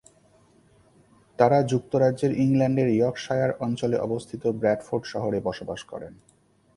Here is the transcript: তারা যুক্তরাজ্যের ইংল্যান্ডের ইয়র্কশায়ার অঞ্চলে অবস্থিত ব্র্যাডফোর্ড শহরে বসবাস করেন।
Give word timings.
তারা 1.39 1.57
যুক্তরাজ্যের 1.71 2.31
ইংল্যান্ডের 2.43 2.89
ইয়র্কশায়ার 2.89 3.51
অঞ্চলে 3.59 3.97
অবস্থিত 3.97 4.43
ব্র্যাডফোর্ড 4.59 5.03
শহরে 5.05 5.39
বসবাস 5.47 5.81
করেন। 5.83 6.13